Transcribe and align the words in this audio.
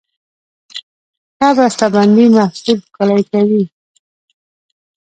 ښه 1.37 1.49
بسته 1.57 1.85
بندي 1.93 2.25
محصول 2.35 2.77
ښکلی 2.85 3.23
کوي. 3.31 3.63